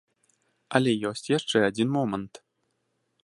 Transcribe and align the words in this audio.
Але 0.77 0.91
ёсць 1.09 1.27
яшчэ 1.37 1.57
адзін 1.69 1.87
момант. 1.99 2.33